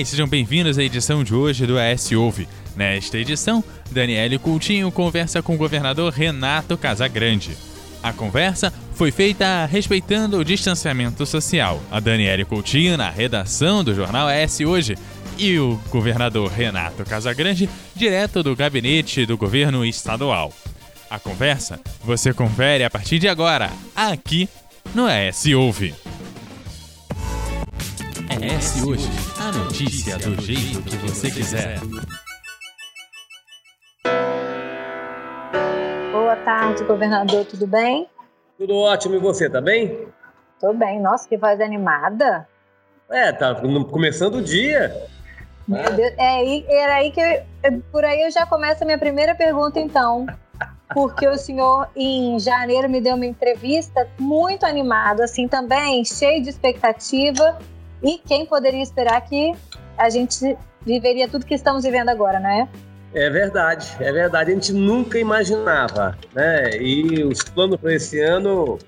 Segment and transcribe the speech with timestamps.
[0.00, 2.48] E sejam bem-vindos à edição de hoje do AS Ouve.
[2.74, 7.54] Nesta edição, Daniele Coutinho conversa com o governador Renato Casagrande.
[8.02, 11.82] A conversa foi feita respeitando o distanciamento social.
[11.90, 14.96] A Daniele Coutinho na redação do jornal AS Hoje
[15.36, 20.50] e o governador Renato Casagrande direto do gabinete do governo estadual.
[21.10, 24.48] A conversa você confere a partir de agora, aqui
[24.94, 25.94] no AS Ouve.
[28.40, 29.06] AS Hoje,
[29.38, 31.78] a notícia do jeito que você quiser.
[36.10, 38.08] Boa tarde, governador, tudo bem?
[38.56, 40.08] Tudo ótimo, e você, tá bem?
[40.58, 40.98] Tô bem.
[41.00, 42.48] Nossa, que voz animada.
[43.10, 43.54] É, tá
[43.90, 45.06] começando o dia.
[45.68, 48.98] Meu Deus, é aí, era aí que eu, por aí eu já começo a minha
[48.98, 50.26] primeira pergunta, então.
[50.94, 56.48] Porque o senhor, em janeiro, me deu uma entrevista muito animado, assim, também, cheio de
[56.48, 57.58] expectativa.
[58.02, 59.52] E quem poderia esperar que
[59.96, 62.68] a gente viveria tudo que estamos vivendo agora, não é?
[63.12, 64.52] É verdade, é verdade.
[64.52, 66.70] A gente nunca imaginava, né?
[66.76, 68.78] E os planos para esse ano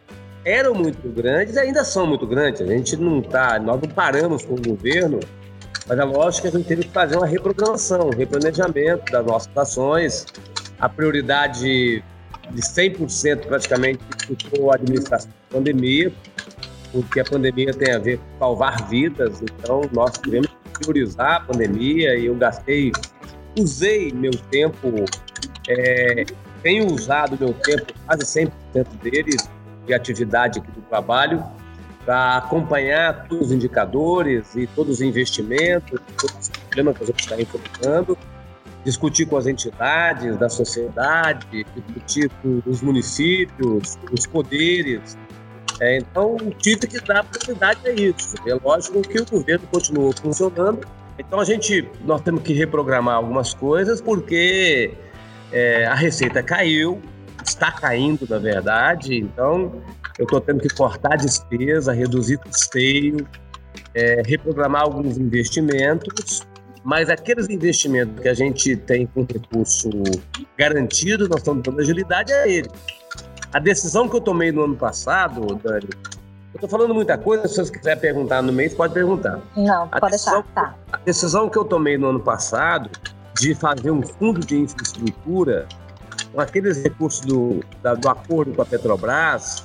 [0.45, 2.61] eram muito grandes, ainda são muito grandes.
[2.61, 5.21] A gente não tá, nós não paramos com o governo
[5.87, 9.57] mas é lógico que a gente teve que fazer uma reprogramação, um replanejamento das nossas
[9.57, 10.27] ações.
[10.79, 12.03] A prioridade
[12.51, 16.13] de 100% praticamente ficou a administração da pandemia,
[16.93, 21.41] porque a pandemia tem a ver com salvar vidas, então nós tivemos que priorizar a
[21.41, 22.93] pandemia e eu gastei,
[23.59, 25.05] usei meu tempo,
[25.69, 26.25] é,
[26.63, 28.51] tenho usado meu tempo, quase 100%
[29.03, 29.37] dele,
[29.87, 31.43] de atividade aqui do trabalho,
[32.05, 37.21] para acompanhar todos os indicadores e todos os investimentos, todos os problemas que a gente
[37.21, 38.19] está enfrentando,
[38.85, 45.17] discutir com as entidades da sociedade, discutir com os municípios, os poderes.
[45.83, 48.37] É, então, tive que dar prioridade a isso.
[48.47, 50.87] É lógico que o governo continuou funcionando,
[51.19, 54.95] então a gente, nós temos que reprogramar algumas coisas porque
[55.51, 57.03] é, a receita caiu,
[57.45, 59.83] está caindo, na verdade, então
[60.21, 63.27] eu estou tendo que cortar despesa, reduzir custeio,
[63.93, 66.47] é, reprogramar alguns investimentos,
[66.85, 69.91] mas aqueles investimentos que a gente tem com recurso
[70.57, 72.69] garantido, nós estamos dando agilidade a ele.
[73.53, 75.89] A decisão que eu tomei no ano passado, Dani,
[76.55, 79.41] eu estou falando muita coisa, se você quiser perguntar no mês, pode perguntar.
[79.57, 80.75] Não, a pode decisão, deixar, tá.
[80.93, 82.91] A decisão que eu tomei no ano passado
[83.39, 85.67] de fazer um fundo de infraestrutura
[86.33, 89.65] com aqueles recursos do, da, do acordo com a Petrobras,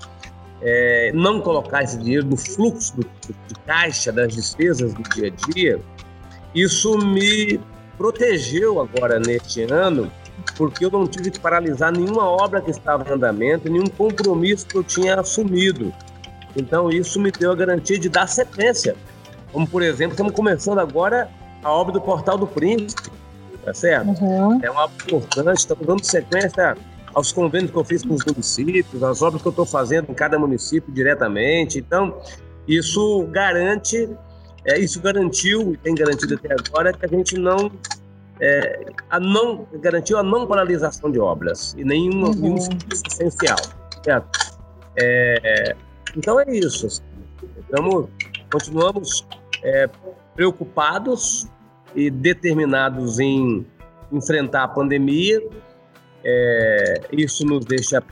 [0.62, 5.52] é, não colocar esse dinheiro no fluxo do, de caixa das despesas do dia a
[5.52, 5.82] dia,
[6.54, 7.60] isso me
[7.98, 10.12] protegeu agora neste ano,
[10.58, 14.76] porque eu não tive que paralisar nenhuma obra que estava em andamento, nenhum compromisso que
[14.76, 15.94] eu tinha assumido.
[16.56, 18.96] Então isso me deu a garantia de dar sequência.
[19.54, 21.30] Como por exemplo, estamos começando agora
[21.64, 23.10] a obra do Portal do Príncipe,
[23.64, 24.08] tá certo?
[24.08, 24.60] Uhum.
[24.64, 26.76] É uma obra importante, estamos dando sequência
[27.14, 30.14] aos convênios que eu fiz com os municípios, às obras que eu estou fazendo em
[30.14, 31.80] cada município diretamente.
[31.80, 32.18] Então,
[32.68, 34.10] isso garante,
[34.66, 37.72] é, isso garantiu e tem garantido até agora que a gente não
[38.40, 42.34] é, a não garantiu a não paralisação de obras e nenhum, uhum.
[42.34, 43.58] nenhum serviço essencial.
[44.04, 44.58] Certo?
[44.96, 45.76] É,
[46.16, 46.88] então é isso.
[46.88, 48.08] Estamos,
[48.52, 49.28] continuamos
[49.64, 49.90] é,
[50.36, 51.48] preocupados
[51.96, 53.66] e determinados em
[54.12, 55.42] enfrentar a pandemia
[56.24, 58.04] é, isso nos deixa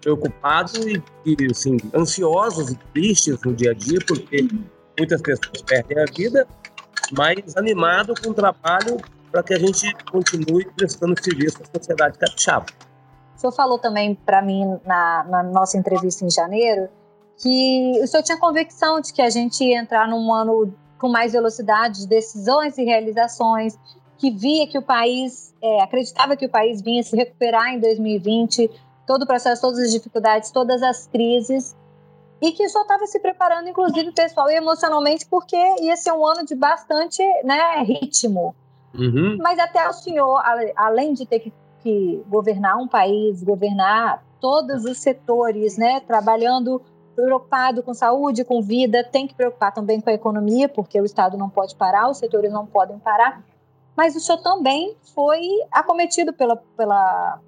[0.00, 4.48] preocupados e, e assim, ansiosos e tristes no dia a dia, porque
[4.98, 6.46] muitas pessoas perdem a vida,
[7.12, 8.96] mas animado com o trabalho
[9.30, 12.66] para que a gente continue prestando serviço à sociedade capixaba.
[13.36, 16.88] O senhor falou também para mim na, na, nossa entrevista em janeiro
[17.38, 21.32] que o senhor tinha convicção de que a gente ia entrar num ano com mais
[21.32, 23.78] velocidade de decisões e realizações,
[24.18, 28.70] que via que o país, é, acreditava que o país vinha se recuperar em 2020,
[29.06, 31.74] todo o processo, todas as dificuldades, todas as crises,
[32.42, 36.44] e que só estava se preparando, inclusive pessoal e emocionalmente, porque ia ser um ano
[36.44, 38.54] de bastante né, ritmo.
[38.94, 39.38] Uhum.
[39.40, 40.42] Mas até o senhor,
[40.76, 41.52] além de ter que,
[41.82, 46.80] que governar um país, governar todos os setores, né, trabalhando
[47.14, 51.36] preocupado com saúde, com vida, tem que preocupar também com a economia, porque o Estado
[51.36, 53.42] não pode parar, os setores não podem parar
[54.00, 57.38] mas o senhor também foi acometido pela, pela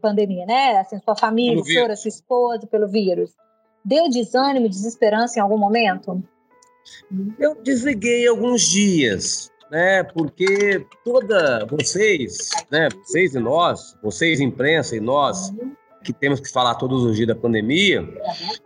[0.00, 0.76] pandemia, né?
[0.76, 3.30] Assim, sua família, o senhor, a sua esposa, pelo vírus.
[3.82, 6.22] Deu desânimo, desesperança em algum momento?
[7.38, 10.02] Eu desliguei alguns dias, né?
[10.02, 12.90] Porque toda vocês, né?
[13.02, 15.50] Vocês e nós, vocês imprensa e nós,
[16.04, 18.06] que temos que falar todos os dias da pandemia,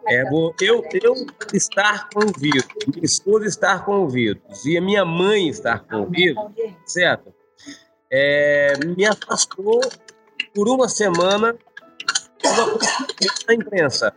[0.08, 0.22] é
[0.60, 1.14] eu, eu
[1.54, 5.78] estar com o vírus, minha esposa estar com o vírus e a minha mãe estar
[5.78, 6.42] com o vírus,
[6.84, 7.32] certo?
[8.10, 9.80] É, me afastou
[10.52, 11.54] por uma semana
[13.46, 14.12] da imprensa.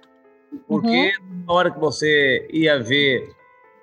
[0.68, 1.44] Porque uhum.
[1.46, 3.30] na hora que você ia ver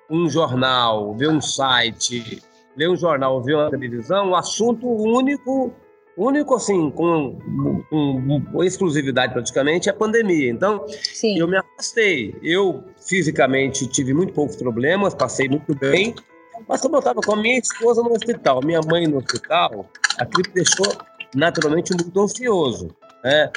[0.09, 2.41] um jornal, ver um site,
[2.77, 5.73] ler um jornal, ver uma televisão, o assunto único,
[6.15, 7.39] único assim, com,
[7.89, 10.49] com, com exclusividade praticamente, é a pandemia.
[10.51, 11.39] Então, Sim.
[11.39, 12.35] eu me afastei.
[12.43, 16.13] Eu fisicamente tive muito poucos problemas, passei muito bem,
[16.67, 19.89] mas como eu estava com a minha esposa no hospital, minha mãe no hospital,
[20.19, 20.93] aquilo me deixou
[21.35, 22.95] naturalmente muito ansioso.
[23.23, 23.51] Né?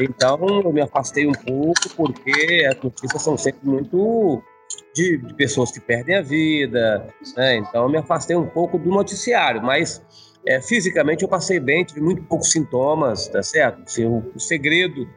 [0.00, 4.42] Então, eu me afastei um pouco, porque as notícias são sempre muito
[4.94, 7.06] de, de pessoas que perdem a vida,
[7.36, 7.56] né?
[7.56, 10.00] Então, eu me afastei um pouco do noticiário, mas
[10.46, 13.82] é, fisicamente eu passei bem, tive muito poucos sintomas, tá certo?
[13.84, 15.08] Assim, o, o segredo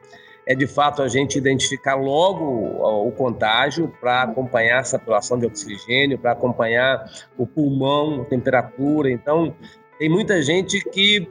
[0.48, 6.18] é de fato a gente identificar logo o, contágio para acompanhar a saturação de oxigênio,
[6.18, 7.06] para acompanhar
[7.38, 9.12] o pulmão, a temperatura.
[9.12, 9.54] Então,
[10.00, 11.30] tem muita gente que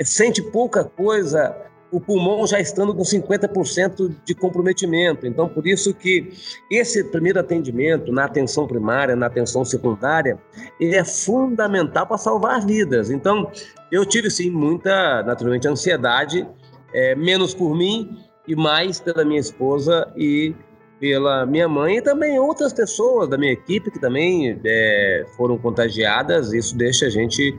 [0.00, 1.56] sente pouca coisa
[1.90, 5.26] o pulmão já estando com 50% de comprometimento.
[5.26, 6.32] Então, por isso que
[6.70, 10.38] esse primeiro atendimento na atenção primária, na atenção secundária,
[10.80, 13.10] ele é fundamental para salvar vidas.
[13.10, 13.50] Então,
[13.90, 16.46] eu tive sim muita, naturalmente, ansiedade,
[16.92, 20.54] é, menos por mim e mais pela minha esposa e
[20.98, 26.52] pela minha mãe e também outras pessoas da minha equipe que também é, foram contagiadas.
[26.52, 27.56] Isso deixa a gente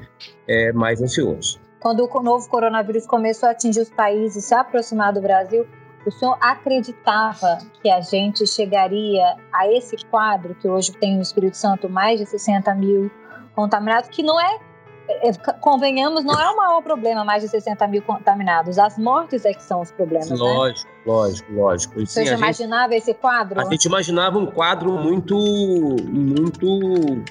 [0.48, 1.60] é, mais ansioso.
[1.80, 5.68] Quando o novo coronavírus começou a atingir os países, se aproximar do Brasil,
[6.06, 11.58] o senhor acreditava que a gente chegaria a esse quadro que hoje tem no Espírito
[11.58, 13.12] Santo mais de 60 mil
[13.54, 14.60] contaminados, que não é,
[15.10, 18.80] é, convenhamos, não é o maior problema mais de 60 mil contaminados.
[18.80, 20.30] As mortes é que são os problemas.
[20.30, 20.96] Lógico, né?
[21.06, 22.00] lógico, lógico.
[22.00, 23.60] Você já imaginava esse quadro?
[23.60, 25.36] A gente imaginava um quadro muito,
[26.08, 27.24] muito,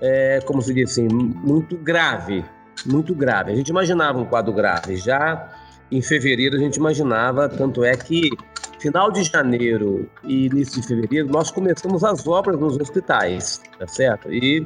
[0.00, 2.44] é, como se diz assim, muito grave
[2.86, 3.52] muito grave.
[3.52, 4.96] A gente imaginava um quadro grave.
[4.96, 5.48] Já
[5.90, 8.30] em fevereiro a gente imaginava, tanto é que
[8.78, 14.32] final de janeiro e início de fevereiro nós começamos as obras nos hospitais, tá certo?
[14.32, 14.62] E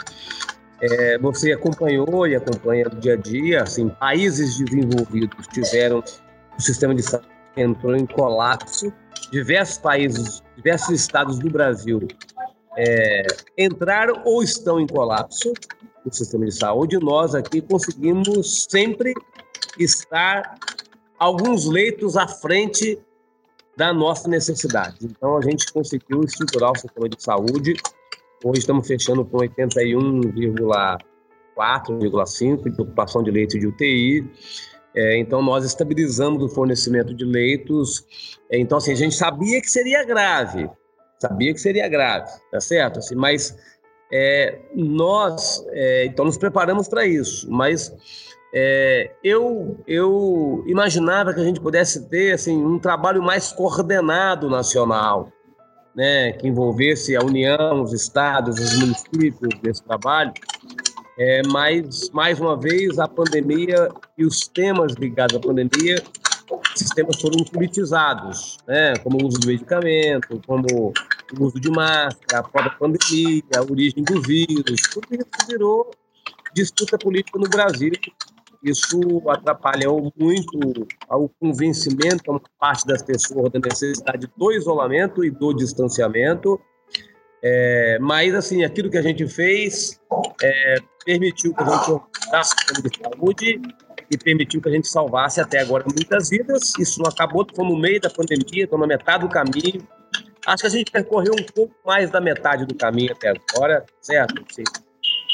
[0.81, 6.03] é, você acompanhou e acompanha do dia a dia, assim, países desenvolvidos tiveram
[6.57, 8.93] o sistema de saúde entrou em colapso,
[9.31, 12.07] diversos países, diversos estados do Brasil
[12.79, 13.27] é,
[13.59, 15.53] entraram ou estão em colapso,
[16.05, 19.13] do sistema de saúde, nós aqui conseguimos sempre
[19.79, 20.55] estar
[21.19, 22.97] alguns leitos à frente
[23.77, 24.99] da nossa necessidade.
[25.03, 27.75] Então, a gente conseguiu estruturar o sistema de saúde.
[28.45, 34.31] Hoje estamos fechando com 81,4, 5 de ocupação de leitos de UTI.
[34.95, 38.07] É, então, nós estabilizamos o fornecimento de leitos.
[38.51, 40.71] É, então, assim, a gente sabia que seria grave,
[41.19, 42.99] sabia que seria grave, tá certo?
[42.99, 43.57] Assim, mas
[44.13, 47.93] é, nós, é, então, nos preparamos para isso, mas
[48.55, 55.31] é, eu, eu imaginava que a gente pudesse ter assim, um trabalho mais coordenado nacional,
[55.95, 60.33] né, que envolvesse a União, os estados, os municípios desse trabalho.
[61.19, 66.01] É, mas, mais uma vez, a pandemia e os temas ligados à pandemia
[66.75, 68.97] esses temas foram politizados, né?
[68.99, 70.93] como o uso do medicamento, como
[71.39, 75.91] o uso de máscara, a própria pandemia, a origem do vírus, tudo isso virou
[76.55, 77.93] disputa política no Brasil.
[78.63, 85.31] Isso atrapalhou muito o convencimento de uma parte das pessoas da necessidade do isolamento e
[85.31, 86.61] do distanciamento.
[87.41, 90.01] É, mas, assim, aquilo que a gente fez
[90.43, 93.63] é, permitiu que a gente organizasse o de saúde
[94.11, 96.73] e permitiu que a gente salvasse até agora muitas vidas.
[96.79, 99.87] Isso acabou, estamos no meio da pandemia, estamos na metade do caminho.
[100.47, 104.43] Acho que a gente percorreu um pouco mais da metade do caminho até agora, certo?
[104.51, 104.65] Sim.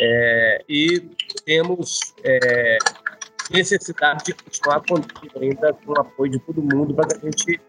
[0.00, 1.08] É, e
[1.44, 2.78] temos é,
[3.50, 7.60] necessidade de continuar contando ainda com o apoio de todo mundo para que a gente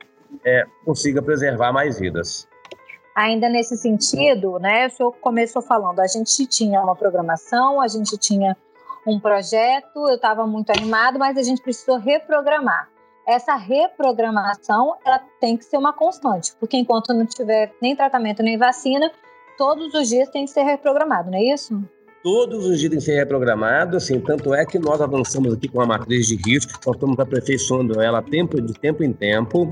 [0.44, 2.48] é, consiga preservar mais vidas.
[3.16, 8.18] Ainda nesse sentido, né, o senhor começou falando, a gente tinha uma programação, a gente
[8.18, 8.58] tinha
[9.06, 12.90] um projeto, eu estava muito animado, mas a gente precisou reprogramar.
[13.28, 18.58] Essa reprogramação ela tem que ser uma constante, porque enquanto não tiver nem tratamento nem
[18.58, 19.12] vacina,
[19.58, 21.82] todos os dias tem que ser reprogramado, não é isso?
[22.24, 25.82] Todos os dias tem que ser reprogramado, assim, tanto é que nós avançamos aqui com
[25.82, 29.70] a matriz de risco, nós estamos aperfeiçoando ela tempo, de tempo em tempo,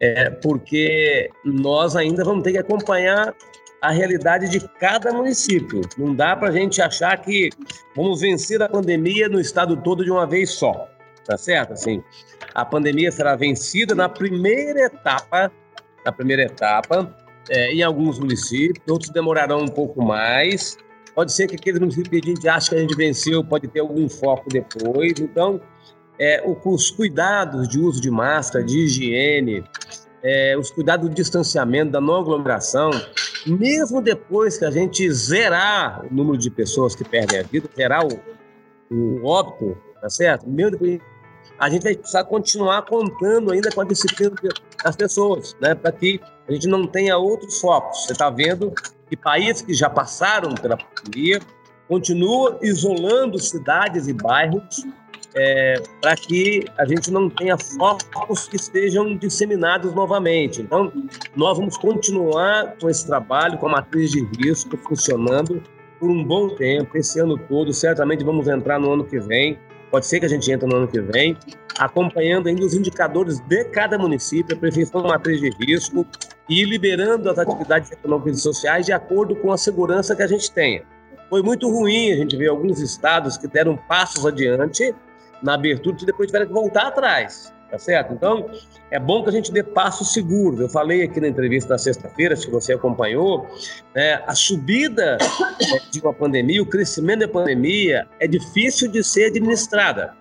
[0.00, 3.34] é, porque nós ainda vamos ter que acompanhar
[3.80, 5.82] a realidade de cada município.
[5.96, 7.50] Não dá para a gente achar que
[7.94, 10.88] vamos vencer a pandemia no estado todo de uma vez só.
[11.24, 11.74] tá certo?
[11.74, 12.02] Assim,
[12.54, 15.52] a pandemia será vencida na primeira etapa,
[16.04, 17.14] na primeira etapa,
[17.50, 20.76] é, em alguns municípios, outros demorarão um pouco mais.
[21.14, 23.80] Pode ser que aqueles municípios que a gente acha que a gente venceu pode ter
[23.80, 25.18] algum foco depois.
[25.18, 25.60] Então,
[26.18, 29.64] é, os cuidados de uso de máscara, de higiene,
[30.22, 32.90] é, os cuidados do distanciamento, da não aglomeração,
[33.46, 38.04] mesmo depois que a gente zerar o número de pessoas que perdem a vida, zerar
[38.04, 38.20] o,
[38.90, 40.48] o óbito, tá certo?
[40.48, 41.00] Mesmo depois,
[41.58, 44.34] a gente vai precisar continuar contando ainda com a disciplina
[44.84, 45.74] das pessoas, né?
[45.74, 48.04] Para que a gente não tenha outros focos.
[48.04, 48.72] Você está vendo
[49.08, 51.40] que países que já passaram pela pandemia
[51.88, 54.84] continuam isolando cidades e bairros
[55.38, 60.60] é, para que a gente não tenha focos que estejam disseminados novamente.
[60.60, 60.92] Então,
[61.36, 65.62] nós vamos continuar com esse trabalho, com a matriz de risco funcionando
[66.00, 67.72] por um bom tempo, esse ano todo.
[67.72, 69.56] Certamente vamos entrar no ano que vem,
[69.92, 71.36] pode ser que a gente entre no ano que vem,
[71.78, 76.04] acompanhando ainda os indicadores de cada município, a prefeitura matriz de risco
[76.48, 80.50] e liberando as atividades econômicas e sociais de acordo com a segurança que a gente
[80.50, 80.82] tenha.
[81.30, 84.94] Foi muito ruim a gente ver alguns estados que deram passos adiante
[85.42, 88.12] na abertura e depois tiveram que voltar atrás, tá certo?
[88.12, 88.50] Então,
[88.90, 90.60] é bom que a gente dê passos seguros.
[90.60, 93.46] Eu falei aqui na entrevista da sexta-feira, se você acompanhou,
[93.94, 99.26] né, a subida é, de uma pandemia, o crescimento da pandemia é difícil de ser
[99.26, 100.14] administrada,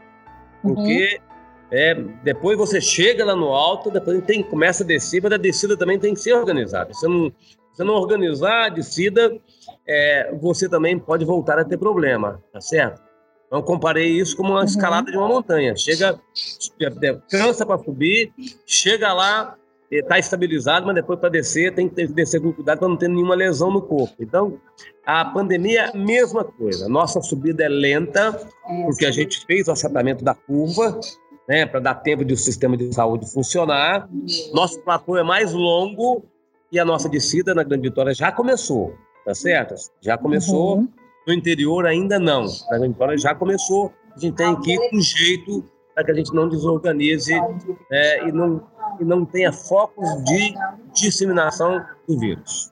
[0.62, 1.27] porque uhum.
[1.69, 5.75] É, depois você chega lá no alto, depois tem, começa a descer, mas a descida
[5.75, 6.93] também tem que ser organizada.
[6.93, 7.31] Se não,
[7.74, 9.38] se não organizar a descida,
[9.86, 13.01] é, você também pode voltar a ter problema, tá certo?
[13.47, 14.65] Então, comparei isso como uma uhum.
[14.65, 15.75] escalada de uma montanha.
[15.75, 16.19] Chega,
[17.29, 18.33] cansa para subir,
[18.65, 19.55] chega lá,
[19.89, 23.35] está estabilizado, mas depois para descer tem que descer com cuidado para não ter nenhuma
[23.35, 24.15] lesão no corpo.
[24.19, 24.59] Então,
[25.05, 26.89] a pandemia, mesma coisa.
[26.89, 28.37] Nossa subida é lenta,
[28.67, 30.99] é, porque a gente fez o achatamento da curva,
[31.47, 34.09] né, para dar tempo de o sistema de saúde funcionar.
[34.53, 36.25] Nosso platô é mais longo
[36.69, 38.93] e a nossa descida na Grande Vitória já começou,
[39.25, 39.75] tá certo?
[40.01, 40.79] Já começou.
[40.79, 40.89] Uhum.
[41.27, 42.46] No interior ainda não.
[42.72, 43.91] Na Grande Vitória já começou.
[44.15, 47.34] A gente tem que ir com jeito para que a gente não desorganize
[47.91, 48.65] é, e, não,
[48.98, 50.53] e não tenha focos de
[50.93, 52.72] disseminação do vírus.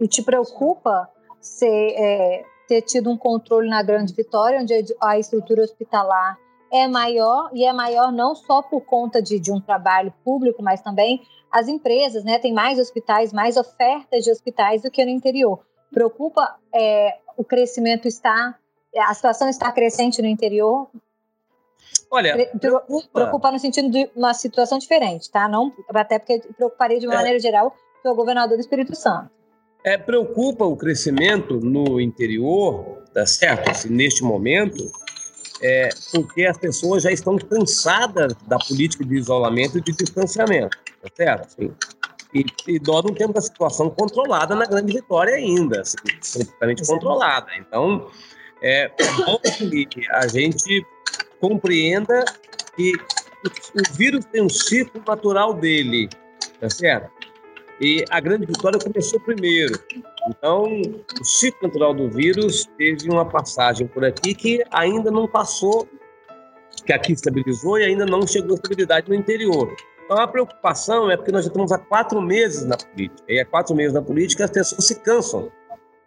[0.00, 1.08] E te preocupa
[1.40, 6.36] ser, é, ter tido um controle na Grande Vitória, onde a estrutura hospitalar
[6.70, 10.82] é maior e é maior não só por conta de, de um trabalho público, mas
[10.82, 12.38] também as empresas, né?
[12.38, 15.60] Tem mais hospitais, mais ofertas de hospitais do que no interior.
[15.90, 18.58] Preocupa é, o crescimento está,
[18.98, 20.88] a situação está crescente no interior?
[22.10, 25.48] Olha, preocupa, preocupa no sentido de uma situação diferente, tá?
[25.48, 27.18] Não até porque preocuparia de uma é.
[27.18, 29.30] maneira geral que o governador do Espírito Santo.
[29.84, 33.70] É, preocupa o crescimento no interior, tá certo?
[33.70, 34.90] Assim, neste momento,
[35.62, 41.08] é, porque as pessoas já estão cansadas da política de isolamento e de distanciamento, tá
[41.14, 41.46] certo?
[41.46, 41.72] Assim,
[42.34, 45.96] e, e nós não temos a situação controlada na Grande Vitória ainda, assim,
[46.34, 47.48] completamente controlada.
[47.58, 48.10] Então,
[48.62, 48.90] é
[49.24, 50.86] bom que a gente
[51.40, 52.24] compreenda
[52.76, 52.92] que
[53.74, 56.08] o vírus tem um ciclo natural dele,
[56.60, 57.10] tá certo?
[57.80, 59.78] E a Grande Vitória começou primeiro.
[60.28, 60.64] Então,
[61.20, 65.88] o ciclo natural do vírus teve uma passagem por aqui que ainda não passou,
[66.84, 69.74] que aqui estabilizou e ainda não chegou à estabilidade no interior.
[70.08, 73.22] Então, a preocupação é porque nós já estamos há quatro meses na política.
[73.28, 75.52] E há quatro meses na política as pessoas se cansam.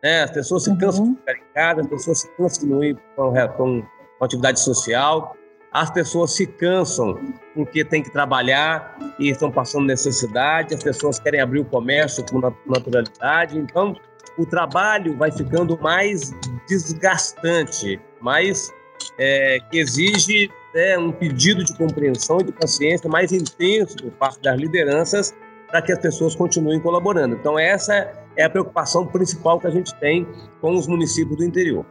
[0.02, 0.24] Né?
[0.24, 1.14] As pessoas se cansam uhum.
[1.14, 5.36] de ficar em casa, as pessoas se cansam de não ir para atividade social
[5.72, 7.18] as pessoas se cansam
[7.56, 12.42] porque tem que trabalhar e estão passando necessidade, as pessoas querem abrir o comércio com
[12.66, 13.96] naturalidade, então
[14.38, 16.34] o trabalho vai ficando mais
[16.68, 18.72] desgastante, mais
[19.18, 24.42] é, que exige né, um pedido de compreensão e de paciência mais intenso por parte
[24.42, 25.36] das lideranças
[25.68, 27.36] para que as pessoas continuem colaborando.
[27.36, 30.28] Então essa é a preocupação principal que a gente tem
[30.60, 31.86] com os municípios do interior.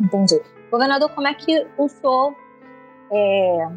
[0.00, 0.40] Entendi.
[0.70, 2.34] Governador, como é que o senhor
[3.12, 3.68] é,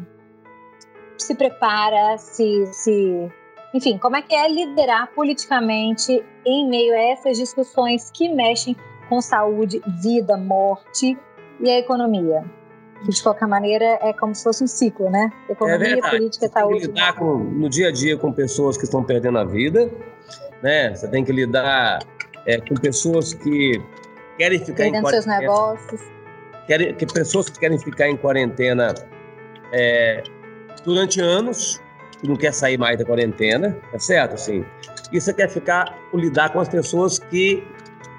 [1.16, 3.32] se prepara, se, se.
[3.74, 8.74] Enfim, como é que é liderar politicamente em meio a essas discussões que mexem
[9.08, 11.16] com saúde, vida, morte
[11.60, 12.57] e a economia?
[13.02, 15.32] De qualquer maneira, é como se fosse um ciclo, né?
[15.48, 16.80] Economia, é política, saúde.
[16.80, 19.44] Você tem que lidar com, no dia a dia com pessoas que estão perdendo a
[19.44, 19.90] vida,
[20.62, 20.94] né?
[20.94, 22.00] Você tem que lidar
[22.44, 23.80] é, com pessoas que
[24.36, 25.22] querem ficar perdendo em quarentena.
[25.22, 26.00] seus negócios.
[26.66, 28.94] Querem, que pessoas que querem ficar em quarentena
[29.72, 30.22] é,
[30.84, 31.80] durante anos,
[32.20, 34.34] que não quer sair mais da quarentena, tá certo?
[34.34, 34.64] Assim,
[35.12, 37.66] e você quer ficar, lidar com as pessoas que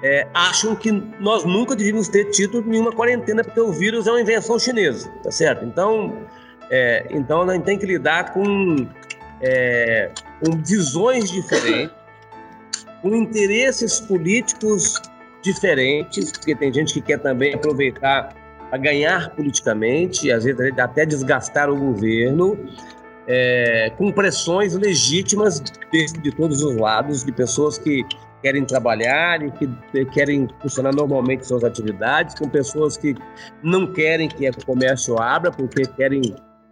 [0.02, 4.20] é, acham que nós nunca devíamos ter tido nenhuma quarentena, porque o vírus é uma
[4.20, 5.64] invenção chinesa, tá certo?
[5.64, 6.26] Então,
[6.72, 8.86] É, então, a gente tem que lidar com,
[9.42, 11.92] é, com visões diferentes,
[13.02, 15.02] com interesses políticos
[15.42, 18.32] diferentes, porque tem gente que quer também aproveitar
[18.70, 22.56] a ganhar politicamente, às vezes até desgastar o governo,
[23.26, 28.04] é, com pressões legítimas de, de, todos os lados, de pessoas que
[28.42, 33.14] querem trabalhar e que querem funcionar normalmente suas atividades, com pessoas que
[33.62, 36.22] não querem que o comércio abra porque querem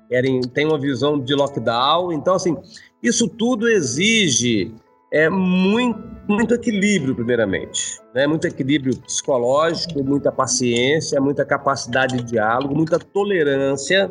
[0.08, 2.12] querem têm uma visão de lockdown.
[2.12, 2.56] Então, assim,
[3.02, 4.74] isso tudo exige
[5.12, 8.00] é muito, muito equilíbrio, primeiramente.
[8.14, 8.26] Né?
[8.26, 14.10] Muito equilíbrio psicológico, muita paciência, muita capacidade de diálogo, muita tolerância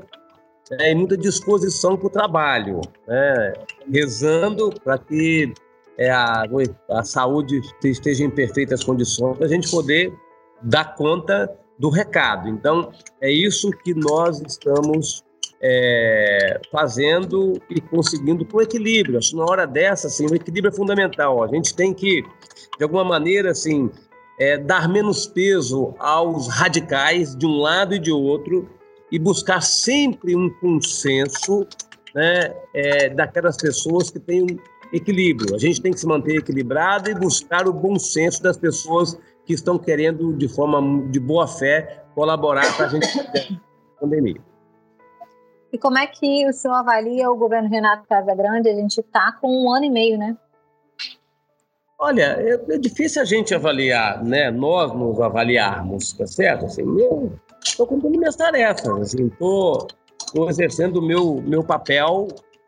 [0.72, 0.92] né?
[0.92, 2.82] e muita disposição para o trabalho.
[3.08, 3.54] Né?
[3.92, 5.54] Rezando para que
[5.98, 6.44] é, a,
[6.92, 10.14] a saúde esteja em perfeitas condições para a gente poder
[10.62, 12.50] dar conta do recado.
[12.50, 15.24] Então, é isso que nós estamos
[15.62, 19.18] é, fazendo e conseguindo com equilíbrio.
[19.18, 21.44] Acho que na hora dessa, assim, o equilíbrio é fundamental.
[21.44, 23.90] A gente tem que, de alguma maneira, assim,
[24.40, 28.70] é, dar menos peso aos radicais de um lado e de outro
[29.12, 31.66] e buscar sempre um consenso
[32.14, 34.60] né, é, daquelas pessoas que têm
[34.94, 35.56] equilíbrio.
[35.56, 39.54] A gente tem que se manter equilibrado e buscar o bom senso das pessoas que
[39.54, 43.08] estão querendo, de forma de boa fé, colaborar para a gente
[44.00, 44.42] pandemia.
[45.72, 48.70] E como é que o senhor avalia o governo Renato Casagrande?
[48.70, 50.38] A gente está com um ano e meio, né?
[52.00, 54.52] Olha, é, é, difícil a gente avaliar, né?
[54.52, 56.66] Nós nos avaliarmos, tá certo?
[56.66, 59.88] Assim, eu estou cumprindo minhas tarefas, assim, estou
[60.48, 62.28] exercendo o meu, meu papel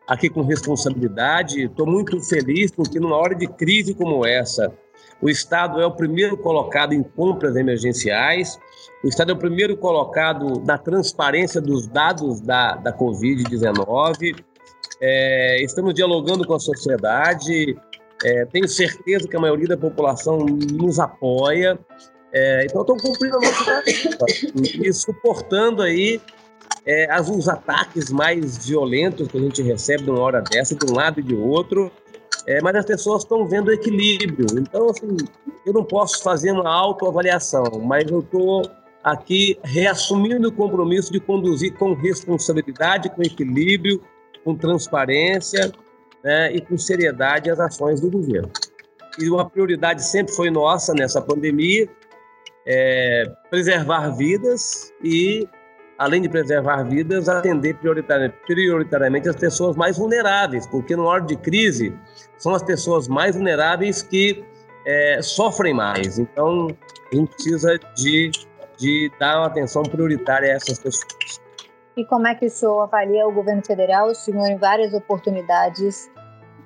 [0.09, 1.65] aqui com responsabilidade.
[1.65, 4.73] Estou muito feliz porque numa hora de crise como essa,
[5.21, 8.57] o Estado é o primeiro colocado em compras emergenciais,
[9.03, 14.35] o Estado é o primeiro colocado na transparência dos dados da, da Covid-19.
[15.01, 17.77] É, estamos dialogando com a sociedade,
[18.23, 21.79] é, tenho certeza que a maioria da população nos apoia.
[22.33, 23.83] É, então, estou cumprindo a nossa
[24.83, 26.21] e suportando aí
[26.89, 30.95] é, os ataques mais violentos que a gente recebe de uma hora dessa, de um
[30.95, 31.91] lado e de outro.
[32.47, 34.47] É, mas as pessoas estão vendo equilíbrio.
[34.57, 35.15] Então, assim,
[35.67, 38.63] eu não posso fazer uma autoavaliação, mas eu estou
[39.03, 44.01] aqui reassumindo o compromisso de conduzir com responsabilidade, com equilíbrio,
[44.43, 45.71] com transparência
[46.23, 48.49] né, e com seriedade as ações do governo.
[49.19, 51.87] E uma prioridade sempre foi nossa nessa pandemia,
[52.65, 55.47] é preservar vidas e
[55.99, 61.93] além de preservar vidas, atender prioritariamente as pessoas mais vulneráveis, porque no hora de crise
[62.37, 64.43] são as pessoas mais vulneráveis que
[64.85, 66.17] é, sofrem mais.
[66.17, 66.69] Então,
[67.11, 68.31] a gente precisa de,
[68.77, 71.41] de dar uma atenção prioritária a essas pessoas.
[71.97, 74.07] E como é que o senhor avalia o governo federal?
[74.07, 76.09] O senhor, em várias oportunidades,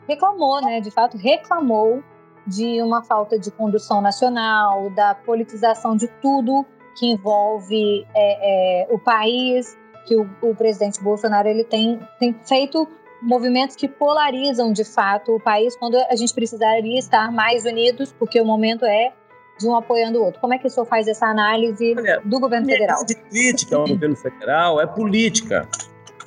[0.08, 0.80] reclamou, né?
[0.80, 2.04] De fato, reclamou
[2.46, 6.64] de uma falta de condução nacional, da politização de tudo
[6.96, 12.88] que envolve é, é, o país, que o, o, presidente Bolsonaro ele tem, tem feito
[13.22, 18.40] movimentos que polarizam de fato o país quando a gente precisaria estar mais unidos, porque
[18.40, 19.14] o momento é
[19.58, 20.42] de um apoiando o outro.
[20.42, 23.06] Como é que o senhor faz essa análise Olha, do governo federal?
[23.06, 25.68] De crítica ao governo federal é política.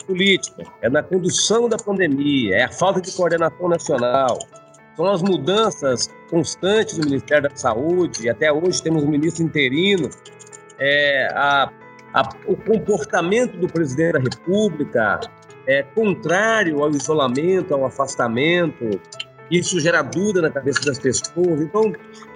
[0.06, 0.62] Política.
[0.80, 4.38] É na condução da pandemia, é a falta de coordenação nacional,
[4.96, 10.08] são as mudanças constantes no Ministério da Saúde, e até hoje temos um ministro interino
[10.78, 11.70] é, a,
[12.14, 15.20] a, o comportamento do presidente da República
[15.66, 19.00] é contrário ao isolamento, ao afastamento.
[19.50, 21.60] Isso gera dúvida na cabeça das pessoas.
[21.60, 21.92] Então,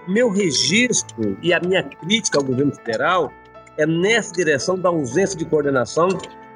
[0.07, 3.33] meu registro e a minha crítica ao governo federal
[3.77, 6.09] é nessa direção da ausência de coordenação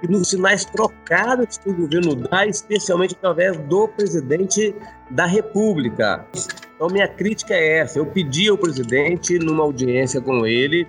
[0.02, 4.74] e nos sinais trocados que o governo dá, especialmente através do presidente
[5.10, 6.26] da República.
[6.74, 7.98] Então, minha crítica é essa.
[7.98, 10.86] Eu pedi ao presidente, numa audiência com ele,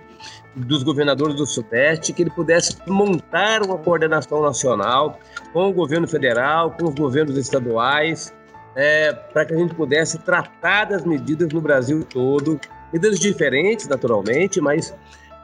[0.55, 5.19] dos governadores do Sudeste, que ele pudesse montar uma coordenação nacional
[5.53, 8.33] com o governo federal, com os governos estaduais,
[8.75, 12.59] é, para que a gente pudesse tratar das medidas no Brasil todo,
[12.91, 14.93] medidas diferentes, naturalmente, mas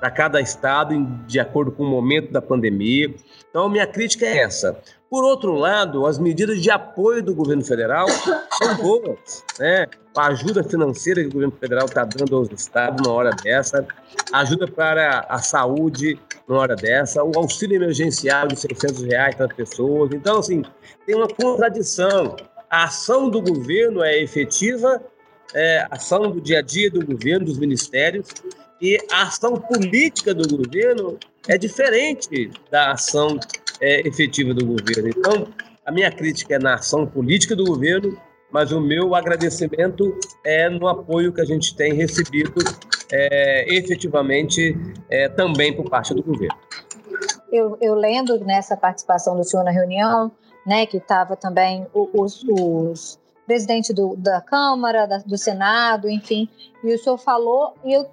[0.02, 0.96] para cada estado,
[1.28, 3.14] de acordo com o momento da pandemia.
[3.48, 4.82] Então, minha crítica é essa.
[5.08, 9.86] Por outro lado, as medidas de apoio do governo federal são boas, né?
[10.18, 13.86] A ajuda financeira que o governo federal está dando aos estados na hora dessa,
[14.34, 19.54] ajuda para a saúde na hora dessa, o auxílio emergencial de 600 reais para as
[19.54, 20.12] pessoas.
[20.14, 20.64] Então, assim,
[21.06, 22.36] tem uma contradição.
[22.72, 25.00] A ação do governo é efetiva,
[25.54, 28.28] é, ação do dia a dia do governo, dos ministérios,
[28.82, 31.18] e a ação política do governo
[31.48, 33.40] é diferente da ação
[33.80, 35.10] é, efetiva do governo.
[35.10, 35.48] Então,
[35.86, 38.18] a minha crítica é na ação política do governo,
[38.52, 42.54] mas o meu agradecimento é no apoio que a gente tem recebido
[43.12, 44.76] é, efetivamente
[45.10, 46.58] é, também por parte do governo.
[47.52, 50.32] Eu, eu lembro nessa participação do senhor na reunião,
[50.66, 53.20] né, que estava também os, os
[53.52, 56.48] presidente do, da Câmara, da, do Senado, enfim,
[56.82, 58.06] e o senhor falou, e, eu,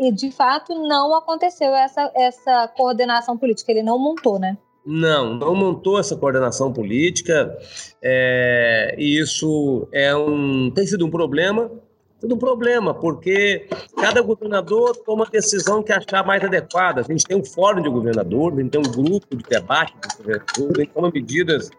[0.00, 4.56] e de fato não aconteceu essa, essa coordenação política, ele não montou, né?
[4.86, 7.54] Não, não montou essa coordenação política,
[8.02, 11.70] é, e isso é um, tem sido um problema,
[12.18, 13.68] tudo um problema, porque
[14.00, 17.02] cada governador toma a decisão que achar mais adequada.
[17.02, 20.16] A gente tem um fórum de governador, a gente tem um grupo de debate de
[20.16, 21.70] governador, a gente toma medidas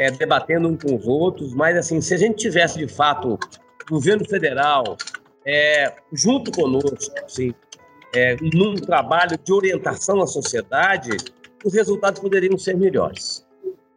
[0.00, 3.38] é, debatendo um com os outros, mas assim, se a gente tivesse de fato
[3.86, 4.96] governo federal
[5.44, 7.52] é, junto conosco, assim,
[8.14, 11.10] é, num trabalho de orientação à sociedade,
[11.62, 13.46] os resultados poderiam ser melhores.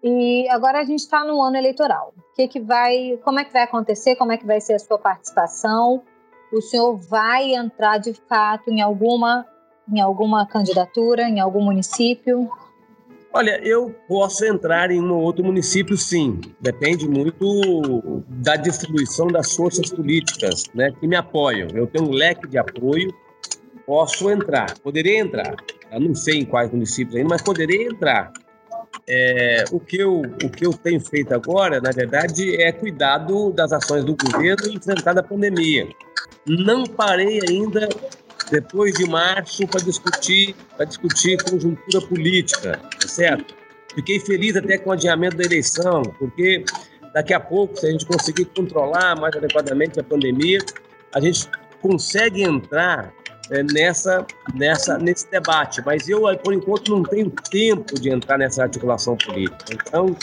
[0.03, 2.13] E agora a gente está no ano eleitoral.
[2.17, 4.17] O que, que vai, como é que vai acontecer?
[4.17, 6.03] Como é que vai ser a sua participação?
[6.51, 9.45] O senhor vai entrar de fato em alguma,
[9.89, 12.49] em alguma candidatura, em algum município?
[13.35, 16.39] Olha, eu posso entrar em um outro município, sim.
[16.61, 21.67] Depende muito da distribuição das forças políticas né, que me apoiam.
[21.73, 23.11] Eu tenho um leque de apoio,
[23.87, 25.55] posso entrar, poderia entrar.
[25.91, 28.31] Eu não sei em quais municípios ainda, mas poderia entrar.
[29.07, 33.73] É, o, que eu, o que eu tenho feito agora, na verdade, é cuidado das
[33.73, 35.87] ações do governo e enfrentar a pandemia.
[36.47, 37.89] Não parei ainda
[38.53, 43.55] depois de março para discutir, para discutir conjuntura política, tá certo?
[43.95, 46.63] Fiquei feliz até com o adiamento da eleição, porque
[47.15, 50.59] daqui a pouco, se a gente conseguir controlar mais adequadamente a pandemia,
[51.15, 51.49] a gente
[51.81, 53.11] consegue entrar
[53.49, 55.81] é, nessa, nessa, nesse debate.
[55.83, 59.73] Mas eu, por enquanto, não tenho tempo de entrar nessa articulação política.
[59.73, 60.15] Então,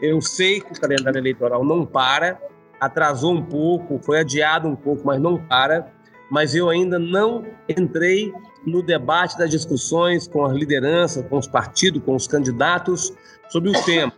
[0.00, 2.40] eu sei que o calendário eleitoral não para,
[2.80, 5.92] atrasou um pouco, foi adiado um pouco, mas não para
[6.30, 8.32] mas eu ainda não entrei
[8.66, 13.12] no debate das discussões com as lideranças, com os partidos, com os candidatos
[13.48, 14.12] sobre o tema.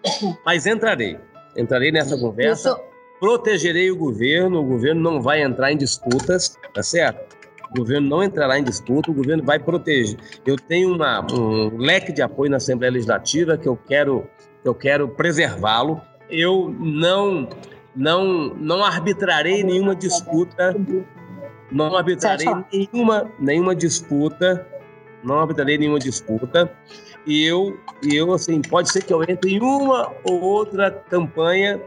[0.44, 1.18] Mas entrarei,
[1.56, 2.80] entrarei nessa conversa, Isso.
[3.18, 7.36] protegerei o governo, o governo não vai entrar em disputas, tá certo?
[7.70, 10.16] O governo não entrará em disputa, o governo vai proteger.
[10.46, 14.26] Eu tenho uma, um leque de apoio na Assembleia Legislativa que eu quero,
[14.64, 16.00] eu quero preservá-lo.
[16.30, 17.48] Eu não,
[17.94, 20.74] não, não arbitrarei nenhuma disputa
[21.70, 24.66] não arbitrarei nenhuma, nenhuma disputa,
[25.22, 26.72] não arbitrarei nenhuma disputa.
[27.26, 31.80] E eu, eu, assim, pode ser que eu entre em uma ou outra campanha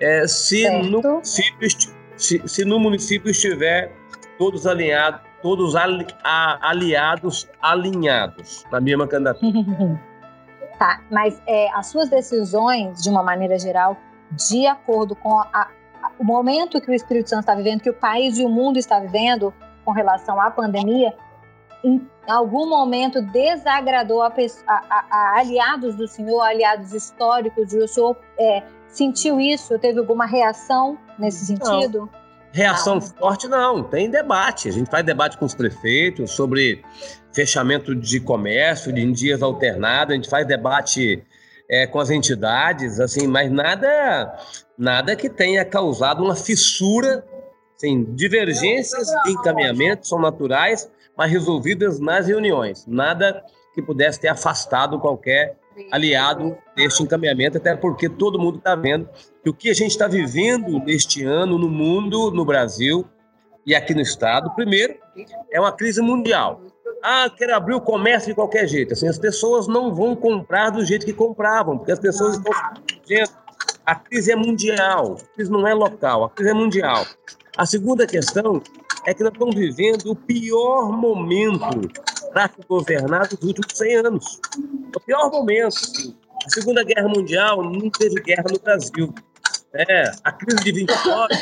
[0.00, 1.68] é, se, no município,
[2.16, 3.90] se, se, no município estiver
[4.36, 9.52] todos alinhados, todos ali, a, aliados alinhados na mesma candidatura.
[10.78, 13.96] tá, mas é, as suas decisões, de uma maneira geral,
[14.32, 15.70] de acordo com a,
[16.22, 19.00] o momento que o Espírito Santo está vivendo, que o país e o mundo está
[19.00, 19.52] vivendo
[19.84, 21.12] com relação à pandemia,
[21.82, 24.32] em algum momento desagradou a,
[24.68, 29.76] a, a aliados do senhor, aliados históricos, e o senhor é, sentiu isso?
[29.80, 32.02] Teve alguma reação nesse sentido?
[32.02, 32.22] Não.
[32.52, 33.00] Reação ah.
[33.00, 34.68] forte não, tem debate.
[34.68, 36.84] A gente faz debate com os prefeitos sobre
[37.32, 41.20] fechamento de comércio, de em dias alternados, a gente faz debate
[41.72, 44.36] é, com as entidades, assim, mas nada,
[44.76, 47.24] nada que tenha causado uma fissura.
[47.74, 52.86] Assim, divergências e encaminhamentos são naturais, mas resolvidas nas reuniões.
[52.86, 53.42] Nada
[53.74, 55.56] que pudesse ter afastado qualquer
[55.90, 59.08] aliado deste encaminhamento, até porque todo mundo está vendo
[59.42, 63.08] que o que a gente está vivendo neste ano no mundo, no Brasil
[63.64, 64.94] e aqui no Estado, primeiro,
[65.50, 66.60] é uma crise mundial
[67.02, 68.92] ah, quero abrir o comércio de qualquer jeito.
[68.92, 72.52] Assim, as pessoas não vão comprar do jeito que compravam, porque as pessoas estão
[73.84, 77.04] a crise é mundial, a crise não é local, a crise é mundial.
[77.56, 78.62] A segunda questão
[79.06, 81.90] é que nós estamos vivendo o pior momento
[82.32, 84.40] para se governar dos últimos 100 anos.
[84.94, 85.76] O pior momento.
[86.44, 89.14] A Segunda Guerra Mundial não teve guerra no Brasil.
[89.74, 91.34] É, a crise de 29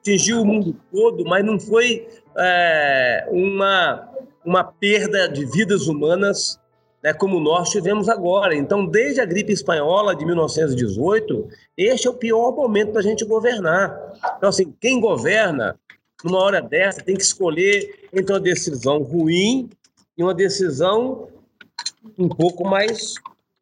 [0.00, 4.08] atingiu o mundo todo, mas não foi é, uma
[4.44, 6.58] uma perda de vidas humanas
[7.02, 8.54] né, como nós tivemos agora.
[8.54, 13.24] Então, desde a gripe espanhola de 1918, este é o pior momento para a gente
[13.24, 13.98] governar.
[14.36, 15.78] Então, assim, quem governa,
[16.22, 19.70] numa hora dessa, tem que escolher entre uma decisão ruim
[20.16, 21.28] e uma decisão
[22.18, 23.14] um pouco mais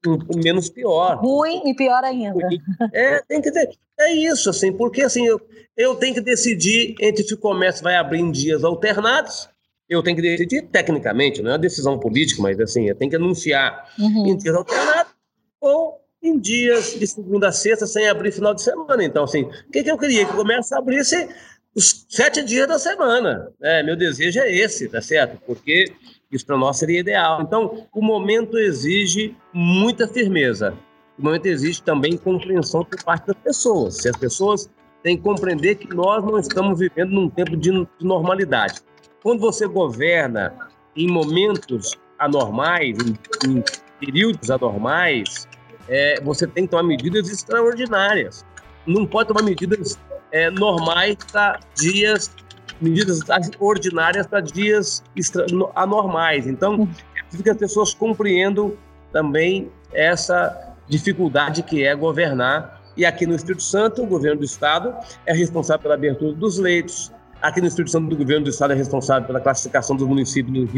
[0.07, 1.17] um, menos pior.
[1.19, 2.49] Ruim e pior ainda.
[2.93, 3.71] É, tem que ter.
[4.01, 5.41] É isso, assim, porque assim, eu,
[5.77, 9.49] eu tenho que decidir entre se o comércio vai abrir em dias alternados
[9.89, 13.17] eu tenho que decidir tecnicamente, não é uma decisão política, mas assim, eu tenho que
[13.17, 14.27] anunciar uhum.
[14.27, 15.13] em dias alternados
[15.61, 19.03] ou em dias de segunda a sexta, sem abrir final de semana.
[19.03, 20.27] Então, assim, o que, que eu queria?
[20.27, 21.29] Que o comércio abrisse
[21.75, 23.51] os sete dias da semana.
[23.63, 25.41] É, meu desejo é esse, tá certo?
[25.47, 25.93] Porque
[26.31, 27.41] isso para nós seria ideal.
[27.41, 30.75] Então, o momento exige muita firmeza.
[31.19, 33.97] O momento exige também compreensão por parte das pessoas.
[33.99, 34.71] Se as pessoas
[35.03, 37.71] têm que compreender que nós não estamos vivendo num tempo de
[38.01, 38.81] normalidade.
[39.29, 40.55] Quando você governa
[40.97, 43.63] em momentos anormais, em, em
[44.01, 45.47] períodos anormais,
[45.87, 48.43] é, você tem que tomar medidas extraordinárias.
[48.87, 49.99] Não pode tomar medidas
[50.33, 52.35] é, normais para dias,
[52.81, 53.21] medidas
[53.61, 56.47] ordinárias para dias extra, anormais.
[56.47, 58.79] Então, é preciso que as pessoas compreendam
[59.13, 62.81] também essa dificuldade que é governar.
[62.97, 67.13] E aqui no Espírito Santo, o governo do Estado é responsável pela abertura dos leitos.
[67.41, 70.69] Aqui no Espírito Santo, o governo do Estado é responsável pela classificação dos municípios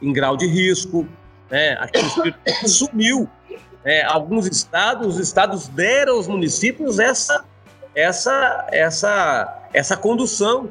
[0.00, 1.06] em grau de risco.
[1.50, 1.72] Né?
[1.74, 3.28] Aqui no Espírito sumiu
[3.84, 7.44] é, alguns estados, os estados deram aos municípios essa,
[7.94, 10.70] essa, essa, essa condução,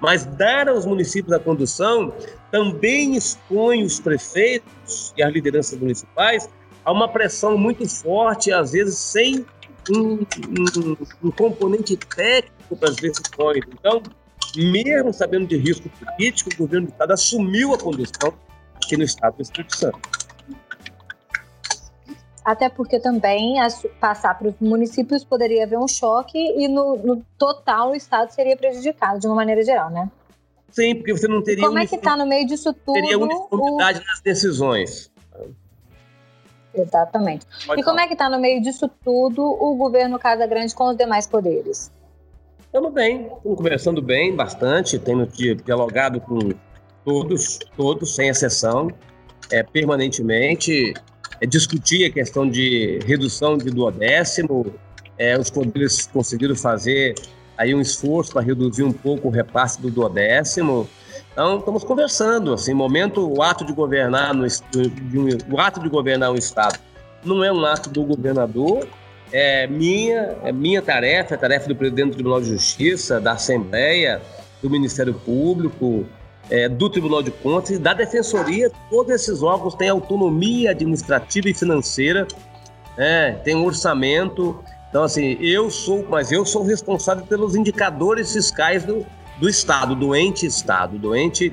[0.00, 2.12] mas dar aos municípios a condução
[2.50, 6.48] também expõe os prefeitos e as lideranças municipais
[6.84, 9.44] a uma pressão muito forte, às vezes sem
[9.90, 13.60] um, um, um componente técnico para as decisões.
[13.72, 14.02] Então,
[14.54, 18.32] mesmo sabendo de risco político, o governo do Estado assumiu a condução
[18.74, 20.00] aqui no Estado do Espírito Santo
[22.46, 27.26] até porque também as, passar para os municípios poderia haver um choque e no, no,
[27.36, 30.08] total o Estado seria prejudicado de uma maneira geral, né?
[30.70, 31.64] Sim, porque você não teria.
[31.64, 32.94] E como é que está no meio disso tudo?
[32.94, 34.04] Teria uniformidade o...
[34.04, 35.10] nas decisões.
[36.72, 37.44] Exatamente.
[37.66, 40.90] Pode e como é que está no meio disso tudo o governo Casa Grande com
[40.90, 41.90] os demais poderes?
[42.66, 45.28] Estamos bem, estamos conversando bem, bastante, temos
[45.64, 46.38] dialogado com
[47.04, 48.90] todos, todos, sem exceção,
[49.50, 50.92] é, permanentemente
[51.40, 54.74] é, discutir a questão de redução de duodécimo.
[55.16, 57.14] É, os poderes conseguiram fazer
[57.56, 60.88] aí um esforço para reduzir um pouco o repasse do duodécimo.
[61.32, 62.52] Então, estamos conversando.
[62.52, 64.46] Assim, momento, o ato de governar no,
[65.50, 66.78] o ato de governar um estado
[67.24, 68.86] não é um ato do governador,
[69.32, 74.20] é minha, é minha tarefa, é tarefa do presidente do Tribunal de Justiça, da Assembleia,
[74.62, 76.06] do Ministério Público,
[76.50, 78.70] é, do Tribunal de Contas e da Defensoria.
[78.90, 82.26] Todos esses órgãos têm autonomia administrativa e financeira,
[82.96, 84.58] é, tem um orçamento.
[84.88, 89.04] Então, assim, eu sou, mas eu sou responsável pelos indicadores fiscais do,
[89.38, 91.52] do Estado, do ente Estado, do ente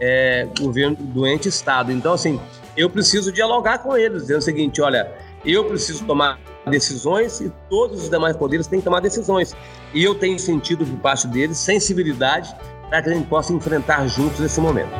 [0.00, 1.92] é, governo, do ente Estado.
[1.92, 2.40] Então, assim,
[2.76, 5.10] eu preciso dialogar com eles, dizendo o seguinte: olha,
[5.44, 6.38] eu preciso tomar
[6.70, 9.56] decisões e todos os demais poderes têm que tomar decisões.
[9.92, 12.54] E eu tenho sentido por parte deles sensibilidade
[12.88, 14.92] para que a gente possa enfrentar juntos esse momento.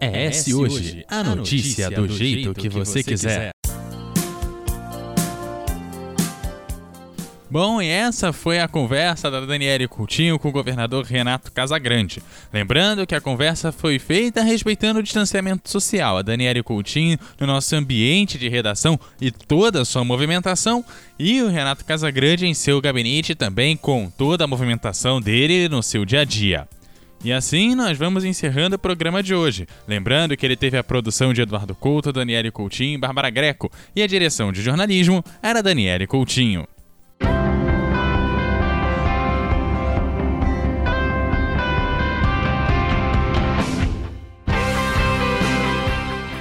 [0.00, 3.52] É esse hoje, a notícia do jeito que você quiser.
[7.50, 12.22] Bom, e essa foi a conversa da Daniele Coutinho com o governador Renato Casagrande.
[12.52, 16.18] Lembrando que a conversa foi feita respeitando o distanciamento social.
[16.18, 20.84] A Daniele Coutinho no nosso ambiente de redação e toda a sua movimentação,
[21.18, 26.04] e o Renato Casagrande em seu gabinete também com toda a movimentação dele no seu
[26.04, 26.68] dia a dia.
[27.24, 29.66] E assim nós vamos encerrando o programa de hoje.
[29.88, 34.02] Lembrando que ele teve a produção de Eduardo Couto, Daniele Coutinho e Bárbara Greco, e
[34.02, 36.66] a direção de jornalismo era Daniele Coutinho.